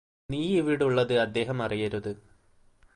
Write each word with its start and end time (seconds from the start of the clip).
നീയിവിടുള്ളത് 0.29 1.13
അദ്ദേഹം 1.19 1.63
അറിയരുത് 1.63 2.11